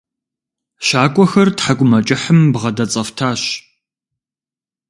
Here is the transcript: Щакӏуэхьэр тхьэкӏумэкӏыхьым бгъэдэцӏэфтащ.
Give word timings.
Щакӏуэхьэр 0.85 1.49
тхьэкӏумэкӏыхьым 1.57 2.39
бгъэдэцӏэфтащ. 2.53 3.41